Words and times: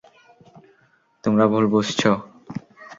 তোমরা 1.23 1.45
ভুল 1.47 1.65
বুঝছ। 1.67 2.01